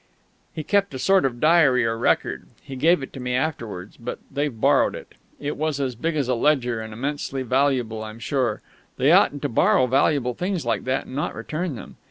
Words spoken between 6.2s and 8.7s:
a ledger, and immensely valuable, I'm sure;